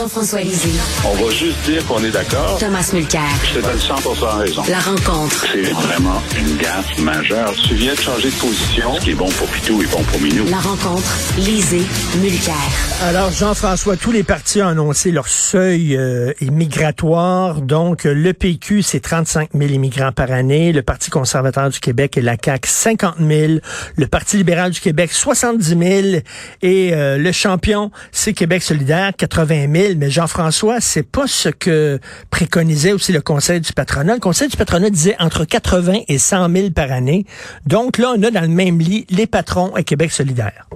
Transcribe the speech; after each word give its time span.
Jean-François 0.00 0.40
Lisée. 0.40 0.80
On 1.04 1.12
va 1.22 1.30
juste 1.30 1.62
dire 1.66 1.86
qu'on 1.86 2.02
est 2.02 2.10
d'accord. 2.10 2.56
Thomas 2.58 2.88
Mulcair. 2.94 3.20
Je 3.44 3.60
te 3.60 3.66
donne 3.66 3.78
100 3.78 3.94
raison. 4.38 4.62
La 4.70 4.78
rencontre. 4.78 5.44
C'est 5.52 5.60
vraiment 5.72 6.22
une 6.38 6.56
gaffe 6.56 6.98
majeure. 7.00 7.52
Tu 7.68 7.74
viens 7.74 7.92
de 7.92 8.00
changer 8.00 8.30
de 8.30 8.36
position. 8.36 8.94
Ce 8.94 9.00
qui 9.04 9.10
est 9.10 9.14
bon 9.14 9.28
pour 9.28 9.46
Pitou 9.48 9.82
est 9.82 9.92
bon 9.92 10.02
pour 10.04 10.18
Minou. 10.22 10.46
La 10.48 10.56
rencontre. 10.56 11.04
Lisée. 11.36 11.82
Mulcair. 12.18 12.54
Alors, 13.02 13.30
Jean-François, 13.30 13.98
tous 13.98 14.10
les 14.10 14.22
partis 14.22 14.62
ont 14.62 14.68
annoncé 14.68 15.10
leur 15.10 15.28
seuil 15.28 15.94
euh, 15.96 16.32
migratoire. 16.40 17.60
Donc, 17.60 18.04
le 18.04 18.32
PQ, 18.32 18.80
c'est 18.80 19.00
35 19.00 19.50
000 19.54 19.70
immigrants 19.72 20.12
par 20.12 20.30
année. 20.32 20.72
Le 20.72 20.80
Parti 20.80 21.10
conservateur 21.10 21.68
du 21.68 21.78
Québec 21.78 22.16
et 22.16 22.22
la 22.22 22.36
CAQ, 22.42 22.70
50 22.70 23.16
000. 23.18 23.52
Le 23.96 24.06
Parti 24.06 24.38
libéral 24.38 24.70
du 24.70 24.80
Québec, 24.80 25.12
70 25.12 25.68
000. 25.68 26.22
Et 26.62 26.94
euh, 26.94 27.18
le 27.18 27.32
champion, 27.32 27.90
c'est 28.12 28.32
Québec 28.32 28.62
solidaire, 28.62 29.12
80 29.14 29.66
000. 29.72 29.89
Mais 29.96 30.10
Jean-François, 30.10 30.80
c'est 30.80 31.10
pas 31.10 31.26
ce 31.26 31.48
que 31.48 31.98
préconisait 32.30 32.92
aussi 32.92 33.12
le 33.12 33.20
Conseil 33.20 33.60
du 33.60 33.72
patronat. 33.72 34.14
Le 34.14 34.20
Conseil 34.20 34.48
du 34.48 34.56
patronat 34.56 34.90
disait 34.90 35.16
entre 35.18 35.44
80 35.44 36.00
et 36.08 36.18
100 36.18 36.48
000 36.48 36.70
par 36.70 36.92
année. 36.92 37.24
Donc 37.66 37.98
là, 37.98 38.12
on 38.16 38.22
a 38.22 38.30
dans 38.30 38.42
le 38.42 38.48
même 38.48 38.78
lit 38.78 39.06
les 39.10 39.26
patrons 39.26 39.76
et 39.76 39.84
Québec 39.84 40.10
solidaire. 40.10 40.66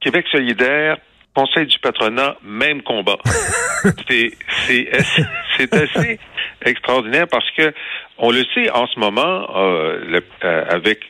Québec 0.00 0.26
solidaire, 0.30 0.98
Conseil 1.34 1.66
du 1.66 1.78
patronat, 1.78 2.36
même 2.42 2.82
combat. 2.82 3.18
c'est 4.08 4.32
c'est 4.66 5.74
assez 5.74 6.18
extraordinaire 6.64 7.28
parce 7.28 7.48
que 7.56 7.72
on 8.18 8.30
le 8.30 8.44
sait 8.54 8.70
en 8.70 8.86
ce 8.86 8.98
moment 8.98 9.46
euh, 9.56 10.00
le, 10.04 10.24
euh, 10.44 10.64
avec 10.68 11.00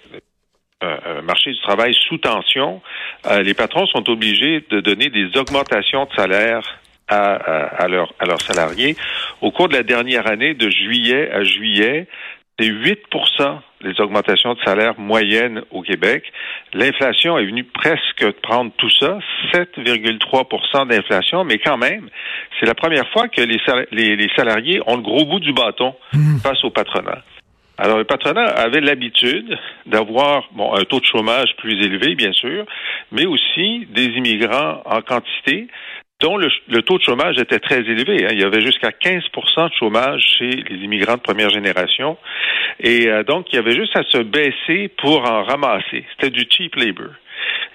un 0.83 1.23
marché 1.23 1.53
du 1.53 1.61
travail 1.61 1.95
sous 2.09 2.19
tension, 2.19 2.81
euh, 3.27 3.43
les 3.43 3.55
patrons 3.55 3.87
sont 3.87 4.09
obligés 4.09 4.65
de 4.71 4.81
donner 4.81 5.11
des 5.11 5.37
augmentations 5.39 6.05
de 6.07 6.11
salaire 6.17 6.63
à, 7.09 7.35
à, 7.35 7.89
leurs, 7.89 8.13
à 8.19 8.25
leurs 8.25 8.41
salariés. 8.41 8.97
Au 9.41 9.51
cours 9.51 9.69
de 9.69 9.75
la 9.75 9.83
dernière 9.83 10.27
année, 10.27 10.55
de 10.55 10.71
juillet 10.71 11.31
à 11.33 11.43
juillet, 11.43 12.07
c'est 12.59 12.69
8% 12.69 13.61
les 13.83 13.99
augmentations 14.01 14.55
de 14.55 14.61
salaire 14.65 14.99
moyennes 14.99 15.63
au 15.71 15.83
Québec. 15.83 16.25
L'inflation 16.75 17.39
est 17.39 17.47
venue 17.47 17.65
presque 17.65 18.31
prendre 18.43 18.71
tout 18.77 18.91
ça, 18.91 19.19
7,3 19.55 20.87
d'inflation, 20.87 21.45
mais 21.45 21.59
quand 21.59 21.79
même, 21.79 22.09
c'est 22.59 22.67
la 22.67 22.75
première 22.75 23.09
fois 23.11 23.29
que 23.29 23.41
les, 23.41 23.59
les, 24.17 24.31
salariés 24.37 24.81
ont 24.87 24.97
le 24.97 25.03
gros 25.03 25.25
bout 25.25 25.41
du 25.41 25.53
bâton 25.53 25.95
mmh. 26.13 26.39
face 26.39 26.63
au 26.65 26.71
patronat. 26.71 27.23
Alors, 27.81 27.97
le 27.97 28.05
patronat 28.05 28.45
avait 28.45 28.83
l'habitude 28.83 29.59
d'avoir 29.87 30.47
bon, 30.53 30.75
un 30.75 30.85
taux 30.85 31.01
de 31.01 31.07
chômage 31.07 31.57
plus 31.57 31.83
élevé, 31.83 32.15
bien 32.15 32.33
sûr, 32.35 32.67
mais 33.11 33.25
aussi 33.25 33.87
des 33.89 34.05
immigrants 34.05 34.83
en 34.85 35.01
quantité 35.01 35.67
dont 36.21 36.37
le, 36.37 36.51
taux 36.83 36.99
de 36.99 37.03
chômage 37.03 37.39
était 37.39 37.59
très 37.59 37.79
élevé. 37.79 38.27
Hein. 38.27 38.33
Il 38.33 38.41
y 38.41 38.45
avait 38.45 38.61
jusqu'à 38.61 38.91
15% 38.91 39.71
de 39.71 39.75
chômage 39.79 40.23
chez 40.39 40.51
les 40.51 40.85
immigrants 40.85 41.15
de 41.15 41.23
première 41.23 41.49
génération. 41.49 42.19
Et 42.81 43.09
euh, 43.09 43.23
donc, 43.23 43.47
il 43.51 43.57
y 43.57 43.59
avait 43.59 43.75
juste 43.75 43.97
à 43.97 44.03
se 44.03 44.19
baisser 44.19 44.89
pour 44.99 45.25
en 45.25 45.45
ramasser. 45.45 46.05
C'était 46.13 46.29
du 46.29 46.45
cheap 46.51 46.77
labor. 46.77 47.15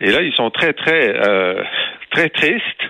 Et 0.02 0.12
là, 0.12 0.22
ils 0.22 0.34
sont 0.34 0.52
très, 0.52 0.74
très, 0.74 1.16
euh, 1.28 1.64
très 2.12 2.30
tristes. 2.30 2.84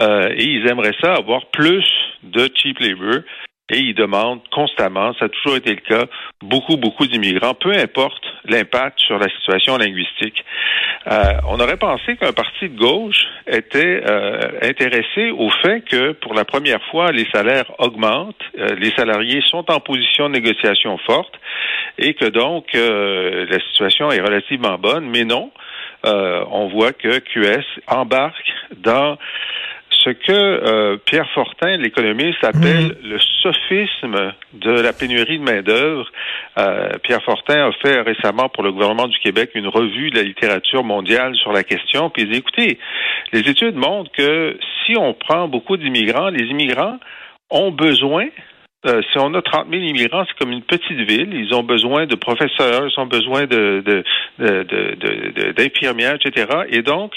Euh, 0.00 0.30
et 0.36 0.44
ils 0.44 0.66
aimeraient 0.66 0.96
ça 1.00 1.14
avoir 1.14 1.46
plus 1.46 1.86
de 2.24 2.50
cheap 2.52 2.80
labor 2.80 3.22
et 3.70 3.78
ils 3.78 3.94
demandent 3.94 4.42
constamment, 4.52 5.12
ça 5.14 5.24
a 5.24 5.28
toujours 5.28 5.56
été 5.56 5.70
le 5.70 5.80
cas, 5.80 6.06
beaucoup, 6.40 6.76
beaucoup 6.76 7.06
d'immigrants, 7.06 7.54
peu 7.54 7.72
importe 7.72 8.22
l'impact 8.44 9.00
sur 9.00 9.18
la 9.18 9.28
situation 9.28 9.76
linguistique. 9.76 10.44
Euh, 11.10 11.32
on 11.48 11.58
aurait 11.58 11.76
pensé 11.76 12.16
qu'un 12.16 12.32
parti 12.32 12.68
de 12.68 12.78
gauche 12.78 13.24
était 13.46 14.02
euh, 14.08 14.38
intéressé 14.62 15.30
au 15.30 15.50
fait 15.50 15.80
que 15.82 16.12
pour 16.12 16.34
la 16.34 16.44
première 16.44 16.82
fois, 16.90 17.10
les 17.10 17.26
salaires 17.34 17.72
augmentent, 17.78 18.36
euh, 18.58 18.76
les 18.76 18.90
salariés 18.92 19.42
sont 19.48 19.68
en 19.70 19.80
position 19.80 20.28
de 20.28 20.34
négociation 20.34 20.96
forte 20.98 21.34
et 21.98 22.14
que 22.14 22.26
donc 22.26 22.66
la 22.74 23.58
situation 23.70 24.10
est 24.10 24.20
relativement 24.20 24.76
bonne, 24.76 25.08
mais 25.08 25.24
non. 25.24 25.50
on 26.04 26.68
voit 26.68 26.92
que 26.92 27.18
QS 27.20 27.64
embarque 27.86 28.52
dans 28.76 29.16
ce 30.04 30.10
que 30.10 30.32
euh, 30.32 30.96
Pierre 31.04 31.28
Fortin, 31.34 31.76
l'économiste, 31.76 32.42
appelle 32.44 32.86
mm. 32.86 32.96
le 33.02 33.18
sophisme 33.42 34.32
de 34.54 34.70
la 34.70 34.92
pénurie 34.92 35.38
de 35.38 35.44
main-d'œuvre. 35.44 36.06
Euh, 36.58 36.90
Pierre 37.02 37.22
Fortin 37.22 37.68
a 37.68 37.72
fait 37.72 38.00
récemment 38.00 38.48
pour 38.48 38.62
le 38.62 38.72
gouvernement 38.72 39.08
du 39.08 39.18
Québec 39.18 39.50
une 39.54 39.68
revue 39.68 40.10
de 40.10 40.16
la 40.16 40.22
littérature 40.22 40.84
mondiale 40.84 41.34
sur 41.36 41.52
la 41.52 41.62
question. 41.62 42.10
Puis 42.10 42.22
il 42.22 42.30
dit, 42.30 42.38
écoutez, 42.38 42.78
les 43.32 43.40
études 43.40 43.76
montrent 43.76 44.10
que 44.12 44.58
si 44.84 44.96
on 44.96 45.14
prend 45.14 45.48
beaucoup 45.48 45.76
d'immigrants, 45.76 46.28
les 46.28 46.46
immigrants 46.46 46.98
ont 47.50 47.70
besoin 47.70 48.26
euh, 48.86 49.02
si 49.10 49.18
on 49.18 49.34
a 49.34 49.42
30 49.42 49.68
000 49.70 49.82
immigrants, 49.82 50.24
c'est 50.26 50.38
comme 50.38 50.52
une 50.52 50.62
petite 50.62 51.00
ville. 51.08 51.34
Ils 51.34 51.54
ont 51.54 51.62
besoin 51.62 52.06
de 52.06 52.14
professeurs, 52.14 52.88
ils 52.88 53.00
ont 53.00 53.06
besoin 53.06 53.46
de, 53.46 54.04
d'infirmières, 55.56 56.16
etc. 56.16 56.46
Et 56.68 56.82
donc, 56.82 57.12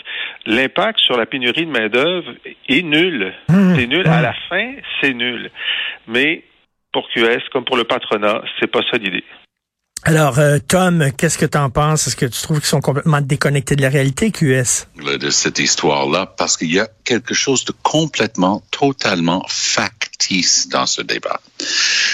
l'impact 0.45 0.99
sur 0.99 1.17
la 1.17 1.25
pénurie 1.25 1.65
de 1.65 1.71
main-d'œuvre 1.71 2.31
est 2.67 2.81
nul. 2.81 3.33
Mmh. 3.49 3.75
c'est 3.75 3.87
nul. 3.87 4.07
À 4.07 4.21
la 4.21 4.33
fin, 4.49 4.73
c'est 5.01 5.13
nul. 5.13 5.51
Mais 6.07 6.43
pour 6.91 7.07
QS, 7.09 7.49
comme 7.51 7.65
pour 7.65 7.77
le 7.77 7.83
patronat, 7.83 8.41
c'est 8.59 8.71
pas 8.71 8.81
ça 8.91 8.97
l'idée. 8.97 9.23
Alors, 10.03 10.39
euh, 10.39 10.59
Tom, 10.65 11.11
qu'est-ce 11.17 11.37
que 11.37 11.45
tu 11.45 11.57
en 11.57 11.69
penses? 11.69 12.07
Est-ce 12.07 12.15
que 12.15 12.25
tu 12.25 12.41
trouves 12.41 12.59
qu'ils 12.59 12.69
sont 12.69 12.79
complètement 12.79 13.19
déconnectés 13.19 13.75
de 13.75 13.81
la 13.81 13.89
réalité, 13.89 14.31
QS? 14.31 14.87
De 14.95 15.29
cette 15.29 15.59
histoire-là, 15.59 16.25
parce 16.25 16.55
qu'il 16.55 16.71
y 16.71 16.79
a 16.79 16.87
quelque 17.03 17.33
chose 17.33 17.65
de 17.65 17.73
complètement, 17.83 18.63
totalement 18.71 19.45
factice 19.49 20.69
dans 20.69 20.85
ce 20.85 21.01
débat. 21.01 21.41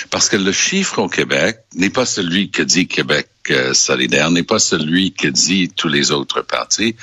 Parce 0.09 0.29
que 0.29 0.35
le 0.35 0.51
chiffre 0.51 0.99
au 0.99 1.07
Québec 1.07 1.59
n'est 1.75 1.91
pas 1.91 2.05
celui 2.05 2.49
que 2.49 2.63
dit 2.63 2.87
Québec 2.87 3.27
euh, 3.51 3.73
solidaire, 3.75 4.31
n'est 4.31 4.43
pas 4.43 4.59
celui 4.59 5.13
que 5.13 5.27
dit 5.27 5.69
tous 5.69 5.87
les 5.87 6.11
autres 6.11 6.41
partis. 6.41 6.95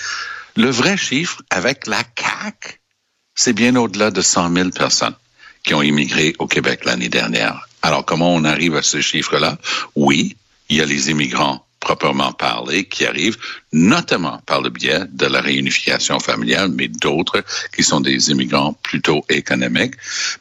Le 0.56 0.70
vrai 0.70 0.96
chiffre 0.96 1.42
avec 1.50 1.86
la 1.86 2.02
CAQ, 2.18 2.80
c'est 3.36 3.52
bien 3.52 3.76
au-delà 3.76 4.10
de 4.10 4.20
100 4.20 4.52
000 4.52 4.70
personnes 4.70 5.14
qui 5.62 5.74
ont 5.74 5.82
immigré 5.82 6.34
au 6.40 6.48
Québec 6.48 6.84
l'année 6.84 7.08
dernière. 7.08 7.68
Alors, 7.82 8.04
comment 8.04 8.34
on 8.34 8.44
arrive 8.44 8.76
à 8.76 8.82
ce 8.82 9.00
chiffre-là? 9.00 9.58
Oui, 9.94 10.36
il 10.72 10.78
y 10.78 10.80
a 10.80 10.86
les 10.86 11.10
immigrants 11.10 11.66
proprement 11.80 12.32
parlé 12.32 12.84
qui 12.84 13.04
arrivent 13.04 13.36
notamment 13.72 14.40
par 14.46 14.62
le 14.62 14.70
biais 14.70 15.00
de 15.10 15.26
la 15.26 15.40
réunification 15.40 16.18
familiale, 16.20 16.70
mais 16.70 16.88
d'autres 16.88 17.44
qui 17.74 17.82
sont 17.82 18.00
des 18.00 18.30
immigrants 18.30 18.72
plutôt 18.82 19.22
économiques. 19.28 19.94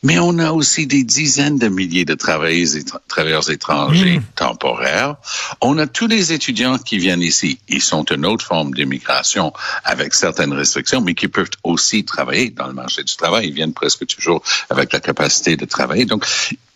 Mais 0.04 0.20
on 0.20 0.38
a 0.40 0.52
aussi 0.52 0.86
des 0.88 1.04
dizaines 1.04 1.58
de 1.58 1.68
milliers 1.68 2.06
de 2.06 2.14
travailleurs, 2.14 3.50
étrangers 3.50 4.20
mmh. 4.20 4.24
temporaires. 4.36 5.16
On 5.62 5.78
a 5.80 5.88
tous 5.88 6.08
les 6.08 6.32
étudiants 6.32 6.78
qui 6.78 6.98
viennent 6.98 7.24
ici. 7.24 7.60
Ils 7.68 7.82
sont 7.82 8.04
une 8.06 8.26
autre 8.26 8.46
forme 8.46 8.74
d'immigration 8.74 9.52
avec 9.84 10.14
certaines 10.14 10.54
restrictions, 10.54 11.02
mais 11.02 11.16
qui 11.16 11.28
peuvent 11.28 11.50
aussi 11.64 12.06
travailler 12.06 12.52
dans 12.52 12.68
le 12.68 12.74
marché 12.74 13.04
du 13.04 13.16
travail. 13.16 13.48
Ils 13.48 13.54
viennent 13.54 13.74
presque 13.74 14.06
toujours 14.06 14.44
avec 14.70 14.94
la 14.94 15.00
capacité 15.00 15.58
de 15.58 15.66
travailler. 15.66 16.06
Donc, 16.06 16.26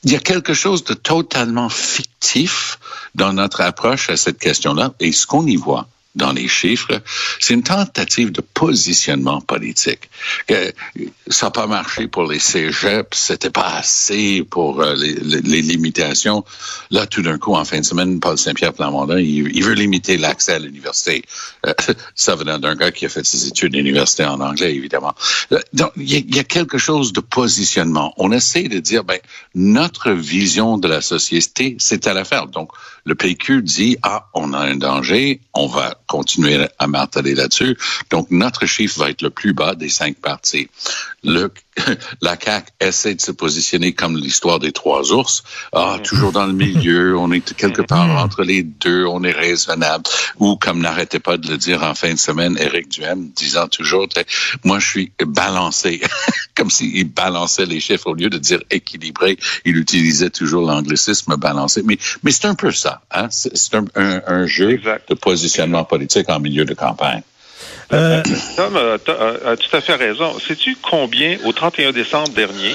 il 0.06 0.12
y 0.12 0.16
a 0.16 0.20
quelque 0.20 0.54
chose 0.54 0.84
de 0.84 0.94
totalement 0.94 1.68
fictif 1.68 2.80
dans 3.16 3.34
notre 3.34 3.62
approche 3.62 4.12
à 4.12 4.18
cette 4.18 4.38
question-là. 4.38 4.94
Et 5.00 5.12
ce 5.12 5.26
qu'on 5.26 5.48
y 5.48 5.56
voit, 5.56 5.88
dans 6.16 6.32
les 6.32 6.48
chiffres, 6.48 7.02
c'est 7.40 7.54
une 7.54 7.64
tentative 7.64 8.32
de 8.32 8.42
positionnement 8.42 9.42
politique. 9.42 10.10
ça 11.28 11.46
n'a 11.48 11.52
pas 11.52 11.68
marché 11.68 12.08
pour 12.08 12.24
les 12.24 12.40
cégeps, 12.40 13.18
c'était 13.18 13.50
pas 13.50 13.76
assez 13.76 14.44
pour 14.50 14.82
euh, 14.82 14.96
les, 14.96 15.62
limitations. 15.62 16.44
Là, 16.92 17.06
tout 17.06 17.22
d'un 17.22 17.38
coup, 17.38 17.54
en 17.54 17.66
fin 17.66 17.80
de 17.80 17.86
semaine, 17.86 18.20
Paul 18.20 18.38
Saint-Pierre 18.38 18.74
Plamondon, 18.74 19.18
il, 19.18 19.64
veut 19.64 19.74
limiter 19.74 20.18
l'accès 20.18 20.54
à 20.54 20.60
l'université. 20.60 21.24
Euh, 21.66 21.74
ça 22.16 22.36
venant 22.36 22.60
d'un 22.60 22.76
gars 22.76 22.92
qui 22.92 23.06
a 23.06 23.10
fait 23.10 23.26
ses 23.26 23.48
études 23.48 23.74
d'université 23.74 24.26
en 24.26 24.40
anglais, 24.40 24.74
évidemment. 24.76 25.14
Euh, 25.52 25.60
donc, 25.74 25.92
il 25.98 26.12
y, 26.12 26.36
y, 26.36 26.40
a 26.40 26.44
quelque 26.44 26.78
chose 26.78 27.14
de 27.14 27.22
positionnement. 27.22 28.14
On 28.18 28.32
essaie 28.32 28.64
de 28.64 28.80
dire, 28.80 29.04
ben, 29.04 29.20
notre 29.54 30.12
vision 30.12 30.78
de 30.78 30.88
la 30.88 31.02
société, 31.02 31.76
c'est 31.80 32.08
à 32.08 32.14
la 32.14 32.26
faire. 32.26 32.48
Donc, 32.48 32.72
le 33.06 33.16
PQ 33.16 33.62
dit, 33.62 33.98
ah, 34.02 34.28
on 34.34 34.54
a 34.54 34.60
un 34.60 34.76
danger, 34.76 35.40
on 35.54 35.68
va 35.68 35.96
continuer 36.08 36.68
à 36.80 36.88
marteler 36.88 37.36
là-dessus. 37.36 37.78
Donc, 38.10 38.32
notre 38.32 38.66
chiffre 38.66 39.00
va 39.00 39.10
être 39.10 39.22
le 39.22 39.30
plus 39.30 39.54
bas 39.54 39.76
des 39.76 39.90
cinq 39.90 40.18
parties. 40.18 40.70
Le, 41.24 41.52
la 42.22 42.38
CAQ 42.40 42.72
essaie 42.80 43.16
de 43.16 43.22
se 43.22 43.32
positionner 43.32 43.94
comme 43.94 44.18
l'histoire 44.18 44.60
des 44.60 44.72
trois 44.72 45.12
ours. 45.12 45.44
Ah, 45.74 45.98
toujours 46.04 46.32
dans 46.32 46.46
le 46.46 46.54
milieu, 46.54 47.18
on 47.18 47.32
est 47.32 47.56
quelque 47.56 47.82
part 47.82 48.10
entre 48.10 48.44
les 48.44 48.64
deux, 48.64 49.06
on 49.06 49.24
est 49.24 49.32
raisonnable. 49.32 50.04
Ou, 50.40 50.56
comme 50.56 50.80
n'arrêtait 50.80 51.20
pas 51.20 51.38
de 51.38 51.48
le 51.50 51.58
dire 51.58 51.84
en 51.84 51.96
fin 51.96 52.14
de 52.14 52.20
semaine, 52.20 52.58
Éric 52.60 52.90
Duhem, 52.90 53.30
disant 53.36 53.68
toujours, 53.68 54.08
moi, 54.64 54.80
je 54.80 54.88
suis 54.88 55.12
balancé. 55.26 56.02
comme 56.56 56.70
s'il 56.70 57.12
balançait 57.12 57.66
les 57.66 57.80
chiffres 57.80 58.08
au 58.08 58.14
lieu 58.14 58.30
de 58.30 58.38
dire 58.38 58.62
équilibré. 58.72 59.38
Il 59.66 59.78
utilisait 59.78 60.30
toujours 60.30 60.66
l'anglicisme 60.66 61.36
balancé. 61.36 61.84
Mais, 61.84 61.98
mais 62.24 62.32
c'est 62.32 62.46
un 62.46 62.56
peu 62.56 62.72
ça. 62.72 63.02
Hein? 63.12 63.28
C'est 63.30 63.76
un, 63.76 63.86
un, 63.96 64.48
jeu 64.48 64.80
de 65.10 65.14
positionnement 65.14 65.84
politique 65.96 66.30
en 66.30 66.40
milieu 66.40 66.66
de 66.66 66.74
campagne. 66.74 67.22
Euh, 67.94 68.22
Tom 68.58 68.76
a, 68.76 68.98
a- 69.12 69.52
a 69.52 69.58
tout 69.58 69.74
à 69.76 69.82
fait 69.82 69.96
raison. 69.96 70.38
Sais-tu 70.40 70.76
combien, 70.82 71.38
au 71.46 71.52
31 71.54 71.92
décembre 71.92 72.30
dernier, 72.30 72.74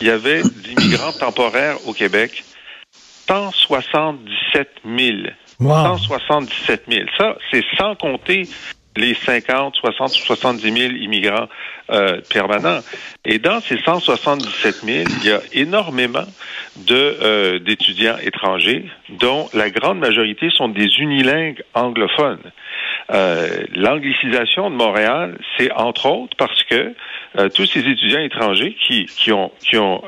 il 0.00 0.06
y 0.06 0.10
avait 0.10 0.42
d'immigrants 0.42 1.12
temporaires 1.12 1.76
au 1.86 1.92
Québec? 1.92 2.44
177 3.28 4.68
000. 4.84 5.16
wow. 5.60 5.96
177 5.98 6.84
000. 6.88 7.04
Ça, 7.18 7.36
c'est 7.50 7.64
sans 7.78 7.94
compter 7.94 8.48
les 8.96 9.14
50, 9.14 9.74
60 9.76 10.10
ou 10.12 10.26
70 10.26 10.62
000 10.62 10.76
immigrants 10.94 11.48
euh, 11.90 12.20
permanents. 12.28 12.80
Et 13.24 13.38
dans 13.38 13.60
ces 13.62 13.78
177 13.78 14.76
000, 14.84 15.04
il 15.22 15.28
y 15.28 15.32
a 15.32 15.40
énormément 15.54 16.24
euh, 16.90 17.58
d'étudiants 17.58 18.16
étrangers, 18.22 18.86
dont 19.20 19.48
la 19.52 19.70
grande 19.70 19.98
majorité 19.98 20.50
sont 20.50 20.68
des 20.68 20.88
unilingues 20.98 21.62
anglophones. 21.74 22.50
Euh, 23.12 23.64
L'anglicisation 23.74 24.70
de 24.70 24.76
Montréal, 24.76 25.38
c'est 25.56 25.70
entre 25.72 26.06
autres 26.06 26.36
parce 26.38 26.62
que 26.64 26.94
euh, 27.38 27.48
tous 27.50 27.66
ces 27.66 27.80
étudiants 27.80 28.20
étrangers 28.20 28.76
qui, 28.86 29.06
qui 29.06 29.32
ont 29.32 29.50
qui 29.60 29.76
ont 29.76 30.02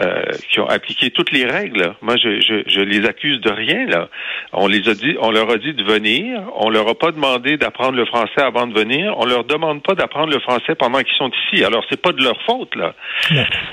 euh, 0.00 0.22
qui 0.50 0.60
ont 0.60 0.66
appliqué 0.66 1.10
toutes 1.10 1.30
les 1.30 1.44
règles. 1.44 1.94
Moi, 2.02 2.16
je, 2.16 2.40
je, 2.40 2.62
je 2.66 2.80
les 2.80 3.06
accuse 3.06 3.40
de 3.40 3.50
rien. 3.50 3.86
Là, 3.86 4.08
on 4.52 4.66
les 4.66 4.88
a 4.88 4.94
dit, 4.94 5.16
on 5.20 5.30
leur 5.30 5.50
a 5.50 5.56
dit 5.56 5.72
de 5.72 5.84
venir. 5.84 6.42
On 6.56 6.68
leur 6.70 6.88
a 6.88 6.94
pas 6.94 7.12
demandé 7.12 7.56
d'apprendre 7.56 7.96
le 7.96 8.04
français 8.04 8.40
avant 8.40 8.66
de 8.66 8.74
venir. 8.74 9.14
On 9.18 9.24
leur 9.24 9.44
demande 9.44 9.82
pas 9.82 9.94
d'apprendre 9.94 10.32
le 10.32 10.40
français 10.40 10.74
pendant 10.74 10.98
qu'ils 11.00 11.16
sont 11.16 11.30
ici. 11.30 11.64
Alors, 11.64 11.84
c'est 11.88 12.00
pas 12.00 12.12
de 12.12 12.22
leur 12.22 12.40
faute 12.42 12.74
là. 12.74 12.94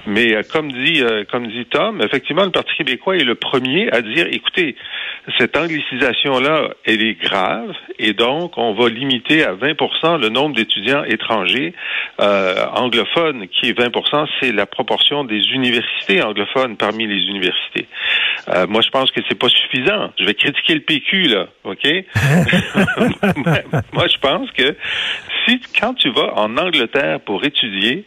Mais 0.05 0.35
euh, 0.35 0.41
comme 0.51 0.71
dit 0.71 1.01
euh, 1.01 1.23
comme 1.29 1.47
dit 1.47 1.65
Tom, 1.65 2.01
effectivement, 2.01 2.43
le 2.43 2.51
Parti 2.51 2.75
québécois 2.77 3.17
est 3.17 3.23
le 3.23 3.35
premier 3.35 3.91
à 3.91 4.01
dire, 4.01 4.27
écoutez, 4.29 4.75
cette 5.37 5.55
anglicisation 5.55 6.39
là, 6.39 6.69
elle 6.85 7.03
est 7.03 7.19
grave, 7.19 7.73
et 7.99 8.13
donc 8.13 8.57
on 8.57 8.73
va 8.73 8.89
limiter 8.89 9.43
à 9.43 9.53
20% 9.53 10.19
le 10.19 10.29
nombre 10.29 10.55
d'étudiants 10.55 11.03
étrangers 11.03 11.73
euh, 12.19 12.65
anglophones, 12.73 13.47
qui 13.47 13.69
est 13.69 13.77
20% 13.77 14.27
c'est 14.39 14.51
la 14.51 14.65
proportion 14.65 15.23
des 15.23 15.41
universités 15.53 16.10
anglophones 16.19 16.75
parmi 16.75 17.05
les 17.05 17.27
universités. 17.27 17.87
Euh, 18.49 18.65
moi, 18.67 18.81
je 18.81 18.89
pense 18.89 19.11
que 19.11 19.21
c'est 19.29 19.37
pas 19.37 19.49
suffisant. 19.49 20.11
Je 20.19 20.25
vais 20.25 20.33
critiquer 20.33 20.73
le 20.73 20.81
PQ 20.81 21.23
là, 21.25 21.47
ok? 21.63 21.85
Moi, 23.93 24.07
je 24.07 24.17
pense 24.17 24.49
que 24.51 24.75
si 25.45 25.61
quand 25.79 25.93
tu 25.93 26.09
vas 26.09 26.33
en 26.35 26.57
Angleterre 26.57 27.19
pour 27.21 27.43
étudier, 27.45 28.03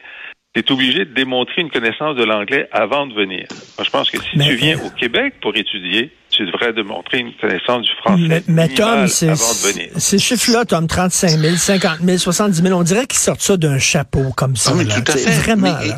tu 0.55 0.61
es 0.61 0.73
obligé 0.73 1.05
de 1.05 1.13
démontrer 1.15 1.63
une 1.63 1.71
connaissance 1.71 2.17
de 2.17 2.25
l'anglais 2.25 2.69
avant 2.73 3.07
de 3.07 3.15
venir. 3.15 3.47
Moi, 3.77 3.85
je 3.85 3.91
pense 3.91 4.11
que 4.11 4.19
si 4.23 4.29
Mais- 4.37 4.47
tu 4.49 4.55
viens 4.57 4.79
au 4.79 4.91
Québec 4.91 5.35
pour 5.43 5.57
étudier, 5.57 6.13
tu 6.31 6.47
devrais 6.47 6.73
démontrer 6.73 7.19
une 7.19 7.33
connaissance 7.35 7.83
du 7.83 7.91
français 8.03 8.23
Mais, 8.29 8.43
mais 8.49 8.69
Tom, 8.69 9.07
c'est- 9.09 9.29
avant 9.29 9.53
de 9.53 9.73
venir. 9.73 9.89
ces 9.97 10.19
chiffres-là, 10.19 10.65
Tom, 10.65 10.87
35 10.87 11.29
000, 11.31 11.57
50 11.57 11.99
000, 12.05 12.19
70 12.19 12.63
000, 12.63 12.79
on 12.79 12.83
dirait 12.83 13.07
qu'ils 13.07 13.19
sortent 13.21 13.41
ça 13.41 13.57
d'un 13.57 13.79
chapeau 13.79 14.33
comme 14.37 14.57
ça. 14.57 14.71
Ah, 14.73 14.77
mais 14.77 14.85
là. 14.85 15.01
tout 15.01 15.13
à 15.13 15.17
fait. 15.17 15.31
Vraiment, 15.31 15.77
mais, 15.81 15.91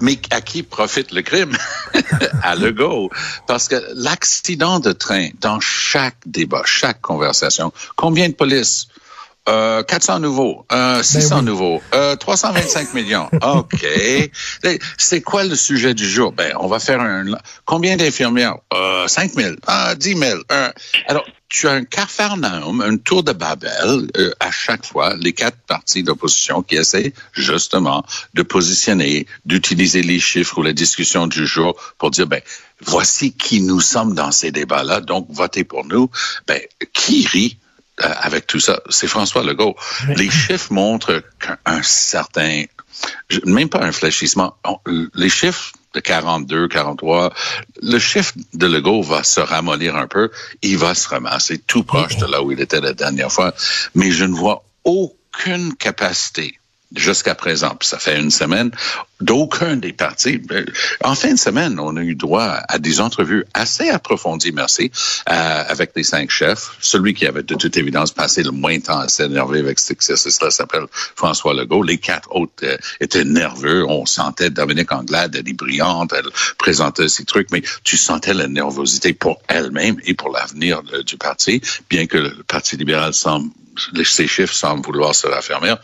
mais 0.00 0.18
à 0.30 0.40
qui 0.40 0.62
profite 0.62 1.12
le 1.12 1.22
crime? 1.22 1.52
à 2.42 2.54
Legault. 2.56 3.10
Parce 3.46 3.68
que 3.68 3.76
l'accident 3.96 4.80
de 4.80 4.92
train, 4.92 5.28
dans 5.40 5.60
chaque 5.60 6.16
débat, 6.26 6.62
chaque 6.64 7.00
conversation, 7.00 7.72
combien 7.96 8.28
de 8.28 8.34
police? 8.34 8.88
Euh, 9.46 9.82
400 9.82 10.20
nouveaux, 10.20 10.64
euh, 10.72 11.02
600 11.02 11.28
Ben 11.28 11.38
oui. 11.40 11.44
nouveaux, 11.44 11.82
euh, 11.94 12.16
325 12.16 12.94
millions. 12.94 13.28
OK. 13.42 13.86
C'est 14.96 15.20
quoi 15.20 15.44
le 15.44 15.54
sujet 15.54 15.92
du 15.92 16.08
jour? 16.08 16.32
Ben, 16.32 16.54
on 16.60 16.66
va 16.66 16.78
faire 16.78 17.00
un... 17.02 17.26
Combien 17.66 17.96
d'infirmières? 17.98 18.56
Euh, 18.72 19.06
5 19.06 19.32
000. 19.34 19.56
Ah, 19.66 19.94
10 19.96 20.16
000. 20.16 20.40
Un. 20.48 20.72
Alors, 21.08 21.26
tu 21.50 21.68
as 21.68 21.72
un 21.72 21.84
Capharnaüm, 21.84 22.80
un 22.80 22.96
tour 22.96 23.22
de 23.22 23.32
Babel, 23.32 24.08
euh, 24.16 24.32
à 24.40 24.50
chaque 24.50 24.86
fois, 24.86 25.14
les 25.16 25.34
quatre 25.34 25.58
partis 25.68 26.02
d'opposition 26.02 26.62
qui 26.62 26.76
essaient 26.76 27.12
justement 27.34 28.02
de 28.32 28.42
positionner, 28.42 29.26
d'utiliser 29.44 30.02
les 30.02 30.20
chiffres 30.20 30.56
ou 30.56 30.62
la 30.62 30.72
discussion 30.72 31.26
du 31.26 31.46
jour 31.46 31.76
pour 31.98 32.10
dire, 32.10 32.26
ben, 32.26 32.40
voici 32.80 33.32
qui 33.32 33.60
nous 33.60 33.80
sommes 33.80 34.14
dans 34.14 34.32
ces 34.32 34.50
débats-là, 34.52 35.02
donc 35.02 35.26
votez 35.28 35.64
pour 35.64 35.84
nous. 35.84 36.10
Ben, 36.46 36.60
qui 36.94 37.26
rit? 37.26 37.58
Euh, 38.02 38.08
avec 38.20 38.46
tout 38.46 38.60
ça, 38.60 38.80
c'est 38.88 39.06
François 39.06 39.44
Legault. 39.44 39.76
Les 40.16 40.30
chiffres 40.30 40.72
montrent 40.72 41.22
qu'un 41.38 41.82
certain, 41.82 42.64
même 43.46 43.68
pas 43.68 43.82
un 43.82 43.92
fléchissement, 43.92 44.56
les 45.14 45.28
chiffres 45.28 45.72
de 45.94 46.00
42, 46.00 46.66
43, 46.68 47.32
le 47.82 47.98
chiffre 47.98 48.32
de 48.52 48.66
Legault 48.66 49.02
va 49.02 49.22
se 49.22 49.40
ramollir 49.40 49.96
un 49.96 50.08
peu, 50.08 50.30
il 50.62 50.76
va 50.76 50.94
se 50.94 51.08
ramasser 51.08 51.58
tout 51.58 51.84
proche 51.84 52.16
de 52.16 52.26
là 52.26 52.42
où 52.42 52.50
il 52.50 52.60
était 52.60 52.80
la 52.80 52.94
dernière 52.94 53.30
fois, 53.30 53.54
mais 53.94 54.10
je 54.10 54.24
ne 54.24 54.34
vois 54.34 54.64
aucune 54.82 55.74
capacité 55.76 56.58
jusqu'à 56.94 57.34
présent, 57.34 57.74
puis 57.76 57.88
ça 57.88 57.98
fait 57.98 58.18
une 58.18 58.30
semaine, 58.30 58.70
d'aucun 59.20 59.76
des 59.76 59.92
partis. 59.92 60.40
Euh, 60.50 60.64
En 61.02 61.14
fin 61.14 61.32
de 61.32 61.38
semaine, 61.38 61.78
on 61.78 61.96
a 61.96 62.02
eu 62.02 62.14
droit 62.14 62.58
à 62.68 62.78
des 62.78 63.00
entrevues 63.00 63.44
assez 63.54 63.88
approfondies, 63.88 64.52
merci, 64.52 64.90
euh, 65.30 65.64
avec 65.68 65.92
les 65.96 66.02
cinq 66.02 66.30
chefs. 66.30 66.76
Celui 66.80 67.14
qui 67.14 67.26
avait 67.26 67.42
de 67.42 67.54
toute 67.54 67.76
évidence 67.76 68.12
passé 68.12 68.42
le 68.42 68.50
moins 68.50 68.78
de 68.78 68.82
temps 68.82 68.98
à 68.98 69.08
s'énerver 69.08 69.60
avec 69.60 69.78
cet 69.78 69.92
exercice-là 69.92 70.50
s'appelle 70.50 70.86
François 70.92 71.54
Legault. 71.54 71.82
Les 71.82 71.98
quatre 71.98 72.34
autres 72.34 72.52
euh, 72.64 72.76
étaient 73.00 73.24
nerveux. 73.24 73.84
On 73.88 74.06
sentait 74.06 74.50
Dominique 74.50 74.92
Anglade, 74.92 75.36
elle 75.36 75.48
est 75.48 75.52
brillante, 75.52 76.12
elle 76.16 76.30
présentait 76.58 77.08
ses 77.08 77.24
trucs, 77.24 77.50
mais 77.50 77.62
tu 77.84 77.96
sentais 77.96 78.34
la 78.34 78.48
nervosité 78.48 79.12
pour 79.12 79.40
elle-même 79.48 79.96
et 80.04 80.14
pour 80.14 80.30
l'avenir 80.30 80.82
du 81.06 81.16
parti, 81.16 81.60
bien 81.88 82.06
que 82.06 82.18
le 82.18 82.34
Parti 82.46 82.76
libéral 82.76 83.14
semble 83.14 83.50
ces 84.04 84.26
chiffres 84.26 84.54
semblent 84.54 84.84
vouloir 84.84 85.14
se 85.14 85.26
raffermir. 85.26 85.78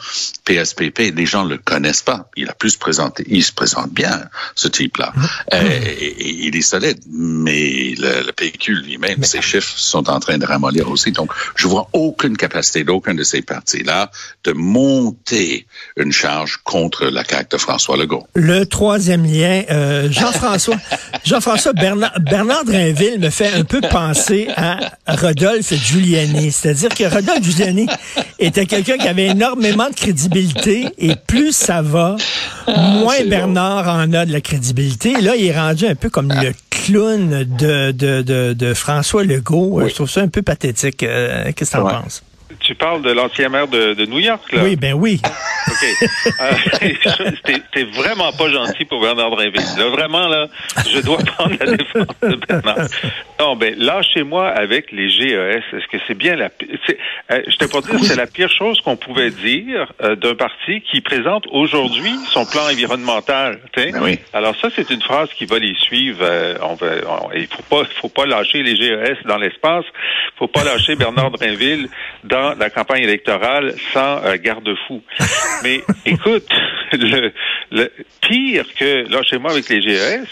PSPP, 0.44 1.15
les 1.15 1.26
gens 1.26 1.44
le 1.44 1.59
connaissent 1.59 2.03
pas. 2.03 2.31
Il 2.37 2.49
a 2.49 2.55
plus 2.55 2.76
présenté, 2.76 3.19
il 3.28 3.43
se 3.43 3.52
présente 3.52 3.93
bien, 3.93 4.22
ce 4.55 4.69
type-là. 4.69 5.12
Euh, 5.55 5.62
et- 6.00 6.06
et- 6.06 6.46
il 6.46 6.56
est 6.56 6.62
solide, 6.62 6.99
mais 7.11 7.94
le, 7.99 8.26
le 8.26 8.32
PQ 8.32 8.75
lui-même, 8.82 9.22
ses 9.25 9.43
chiffres 9.43 9.72
sont 9.76 10.08
en 10.08 10.20
train 10.20 10.38
de 10.38 10.46
ramollir 10.46 10.88
aussi. 10.90 11.12
Donc, 11.12 11.31
je 11.56 11.67
vois 11.69 11.88
aucune 11.93 12.37
capacité 12.37 12.84
d'aucun 12.84 13.14
de 13.14 13.22
ces 13.22 13.43
partis-là 13.43 14.11
de 14.44 14.52
monter 14.52 15.67
une 15.96 16.12
charge 16.12 16.58
contre 16.64 17.06
la 17.06 17.25
CAQ 17.25 17.49
de 17.52 17.58
François 17.58 17.96
Legault. 17.96 18.26
Le 18.34 18.64
troisième 18.64 19.25
lien, 19.25 19.62
euh, 19.70 20.11
Jean-François, 20.11 20.76
Jean-François 21.25 21.73
Bernard, 21.73 22.12
Bernard 22.20 22.64
Drinville 22.64 23.19
me 23.20 23.31
fait 23.31 23.52
un 23.52 23.64
peu 23.64 23.81
penser 23.81 24.49
à 24.56 24.78
Rodolphe 25.06 25.73
Giuliani. 25.75 26.52
C'est-à-dire 26.52 26.90
que 26.90 27.05
Rodolphe 27.05 27.43
Giuliani 27.44 27.87
était 28.38 28.66
quelqu'un 28.66 28.96
qui 28.99 29.08
avait 29.08 29.26
énormément 29.28 29.88
de 29.88 29.94
crédibilité 29.94 30.87
et 30.99 31.14
plus 31.16 31.52
ça 31.54 31.83
va, 31.83 32.16
moins 32.66 33.10
c'est 33.19 33.25
Bernard 33.25 33.88
en 33.88 34.12
a 34.12 34.26
de 34.26 34.33
la 34.33 34.40
crédibilité. 34.40 35.12
Et 35.12 35.21
là, 35.21 35.37
il 35.37 35.47
est 35.47 35.59
rendu 35.59 35.87
un 35.87 35.95
peu 35.95 36.11
comme 36.11 36.33
le 36.33 36.52
clown 36.71 37.45
de, 37.45 37.93
de, 37.93 38.23
de, 38.23 38.52
de 38.52 38.75
François 38.75 39.25
Legault. 39.25 39.81
Je 39.88 39.95
trouve 39.95 40.11
ça 40.11 40.21
un 40.23 40.29
peu 40.29 40.43
pathétique. 40.43 41.02
Euh, 41.02 41.50
Qu'est-ce 41.55 41.73
que 41.73 41.76
t'en 41.76 41.85
Ouais. 41.87 41.93
penses? 41.93 42.23
Tu 42.59 42.75
parles 42.75 43.02
de 43.02 43.12
l'ancien 43.12 43.49
maire 43.49 43.69
de, 43.69 43.95
de 43.95 44.07
New 44.07 44.19
York, 44.19 44.52
là? 44.52 44.62
Oui, 44.64 44.76
ben 44.76 44.92
oui. 44.95 45.21
OK. 45.69 46.11
Euh, 46.40 47.30
t'es- 47.73 47.85
vraiment 47.85 48.33
pas 48.33 48.49
gentil 48.50 48.85
pour 48.85 49.00
Bernard 49.00 49.30
Drinville. 49.30 49.61
Là, 49.78 49.88
vraiment, 49.88 50.26
là, 50.28 50.47
je 50.92 51.00
dois 51.00 51.19
prendre 51.25 51.54
la 51.61 51.76
défense 51.76 52.07
de 52.23 52.37
Bernard. 52.47 52.87
Non, 53.38 53.57
ben, 53.57 53.75
lâchez-moi 53.78 54.49
avec 54.49 54.90
les 54.92 55.09
GES. 55.11 55.62
Est-ce 55.73 55.87
que 55.90 55.99
c'est 56.07 56.14
bien 56.16 56.37
la... 56.37 56.47
Euh, 57.30 57.42
je 57.47 57.57
t'ai 57.57 57.69
pas 57.69 57.80
dire, 57.80 57.99
c'est 58.02 58.16
la 58.16 58.26
pire 58.26 58.50
chose 58.50 58.80
qu'on 58.80 58.97
pouvait 58.97 59.30
dire 59.30 59.92
euh, 60.02 60.16
d'un 60.16 60.35
parti 60.35 60.80
qui 60.90 61.00
présente 61.00 61.45
aujourd'hui 61.52 62.11
son 62.33 62.45
plan 62.45 62.62
environnemental. 62.71 63.61
Ben 63.76 63.95
oui. 64.02 64.19
Alors 64.33 64.54
ça, 64.61 64.69
c'est 64.75 64.90
une 64.90 65.02
phrase 65.02 65.28
qui 65.37 65.47
va 65.47 65.59
les 65.59 65.75
suivre. 65.75 66.19
euh, 66.23 66.54
on 66.62 66.75
va, 66.75 66.87
on- 67.09 67.33
il 67.35 67.47
faut 67.47 67.62
pas, 67.62 67.85
faut 68.00 68.09
pas 68.09 68.26
lâcher 68.26 68.62
les 68.62 68.76
GES 68.76 69.19
dans 69.26 69.38
l'espace. 69.38 69.85
faut 70.38 70.49
pas 70.49 70.64
lâcher 70.64 70.97
Bernard 70.97 71.30
Drinville 71.33 71.88
dans 72.25 72.39
la 72.59 72.70
campagne 72.70 73.02
électorale 73.02 73.75
sans 73.92 74.23
euh, 74.25 74.37
garde-fou. 74.37 75.02
Mais 75.62 75.80
écoute, 76.06 76.49
le, 76.92 77.32
le 77.70 77.92
pire 78.20 78.64
que 78.78 79.09
lâchez-moi 79.11 79.52
avec 79.52 79.68
les 79.68 79.80
GES, 79.82 80.26